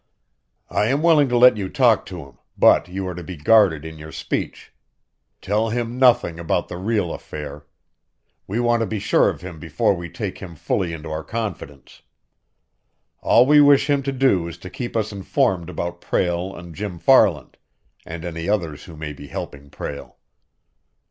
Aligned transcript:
"I 0.71 0.87
am 0.87 1.03
willing 1.03 1.29
to 1.29 1.37
let 1.37 1.57
you 1.57 1.69
talk 1.69 2.07
to 2.07 2.25
him, 2.25 2.39
but 2.57 2.87
you 2.87 3.07
are 3.07 3.13
to 3.13 3.23
be 3.23 3.37
guarded 3.37 3.85
in 3.85 3.99
your 3.99 4.11
speech. 4.11 4.73
Tell 5.41 5.69
him 5.69 5.99
nothing 5.99 6.39
about 6.39 6.69
the 6.69 6.77
real 6.77 7.13
affair; 7.13 7.67
we 8.47 8.59
want 8.59 8.79
to 8.79 8.87
be 8.87 8.97
sure 8.97 9.29
of 9.29 9.41
him 9.41 9.59
before 9.59 9.93
we 9.93 10.09
take 10.09 10.39
him 10.39 10.55
fully 10.55 10.91
into 10.91 11.11
our 11.11 11.23
confidence. 11.23 12.01
All 13.19 13.45
we 13.45 13.61
wish 13.61 13.91
him 13.91 14.01
to 14.01 14.11
do 14.11 14.47
is 14.47 14.57
to 14.65 14.71
keep 14.71 14.97
us 14.97 15.11
informed 15.11 15.69
about 15.69 16.01
Prale 16.01 16.55
and 16.57 16.73
Jim 16.73 16.97
Farland, 16.97 17.57
and 18.03 18.25
any 18.25 18.49
others 18.49 18.85
who 18.85 18.95
may 18.95 19.13
be 19.13 19.27
helping 19.27 19.69
Prale." 19.69 20.15